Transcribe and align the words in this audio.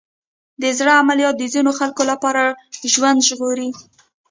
د 0.61 0.63
زړه 0.77 0.93
عملیات 1.01 1.35
د 1.39 1.43
ځینو 1.53 1.71
خلکو 1.79 2.03
لپاره 2.11 2.43
ژوند 2.93 3.25
ژغوري. 3.27 3.69